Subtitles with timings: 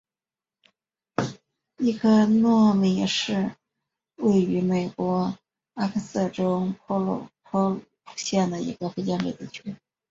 [1.77, 3.55] 伊科诺米是
[4.15, 5.37] 位于美国
[5.75, 7.79] 阿肯色州波普
[8.15, 9.75] 县的一个非建制地区。